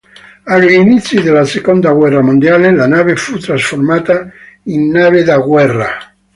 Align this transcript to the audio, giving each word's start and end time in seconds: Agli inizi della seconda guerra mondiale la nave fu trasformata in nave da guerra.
Agli 0.45 0.71
inizi 0.73 1.21
della 1.21 1.45
seconda 1.45 1.91
guerra 1.93 2.23
mondiale 2.23 2.71
la 2.73 2.87
nave 2.87 3.15
fu 3.15 3.37
trasformata 3.37 4.31
in 4.63 4.89
nave 4.89 5.21
da 5.21 5.37
guerra. 5.37 6.15